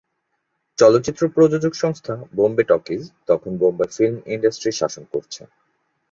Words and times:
চলচ্চিত্র 0.77 1.23
প্রযোজক 1.27 1.73
সংস্থা 1.75 2.13
"বোম্বে 2.35 2.63
টকিজ" 2.63 3.01
তখন 3.27 3.51
বোম্বাই 3.57 3.89
ফিল্ম 3.95 4.17
ইন্ডাস্ট্রি 4.27 4.71
শাসন 4.71 5.03
করছে। 5.13 5.41